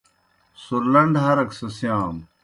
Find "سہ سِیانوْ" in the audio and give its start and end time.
1.57-2.21